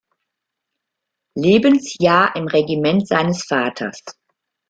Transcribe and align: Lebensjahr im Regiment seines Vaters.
Lebensjahr 1.37 2.35
im 2.35 2.47
Regiment 2.47 3.07
seines 3.07 3.43
Vaters. 3.43 4.03